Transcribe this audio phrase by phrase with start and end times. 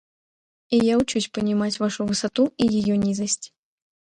[0.69, 3.53] И я учусь понимать вашу высоту и ее низость.